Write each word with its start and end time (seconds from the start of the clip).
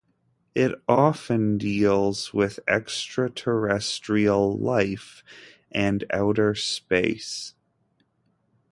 It 0.55 0.71
often 0.87 1.59
deals 1.59 2.33
with 2.33 2.59
extraterrestrial 2.67 4.57
life 4.57 5.23
and 5.71 6.03
outer 6.09 6.55
space. 6.55 7.53